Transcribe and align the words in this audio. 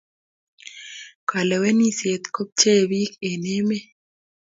Kalewenisiet 1.29 2.23
ko 2.33 2.41
pcheei 2.51 2.85
pik 2.89 3.11
eng 3.27 3.45
emet 3.57 3.85